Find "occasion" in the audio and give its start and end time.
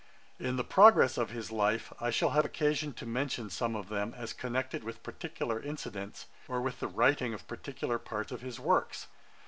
2.43-2.91